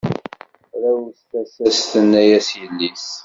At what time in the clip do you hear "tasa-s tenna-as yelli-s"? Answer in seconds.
1.29-3.07